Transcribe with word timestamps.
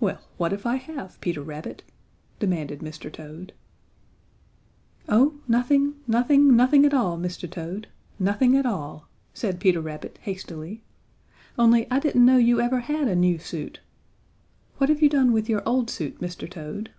"Well, 0.00 0.20
what 0.36 0.52
if 0.52 0.66
I 0.66 0.76
have, 0.76 1.18
Peter 1.22 1.40
Rabbit?" 1.40 1.82
demanded 2.38 2.80
Mr. 2.80 3.10
Toad. 3.10 3.54
"Oh, 5.08 5.40
nothing, 5.48 5.94
nothing, 6.06 6.54
nothing 6.56 6.84
at 6.84 6.92
all, 6.92 7.16
Mr. 7.16 7.50
Toad, 7.50 7.88
nothing 8.18 8.54
at 8.54 8.66
all," 8.66 9.08
said 9.32 9.58
Peter 9.58 9.80
Rabbit 9.80 10.18
hastily, 10.24 10.82
"only 11.58 11.90
I 11.90 12.00
didn't 12.00 12.26
know 12.26 12.36
you 12.36 12.60
ever 12.60 12.80
had 12.80 13.08
a 13.08 13.16
new 13.16 13.38
suit. 13.38 13.80
What 14.76 14.90
have 14.90 15.00
you 15.00 15.08
done 15.08 15.32
with 15.32 15.48
your 15.48 15.66
old 15.66 15.88
suit, 15.88 16.20
Mr. 16.20 16.50
Toad?" 16.50 16.90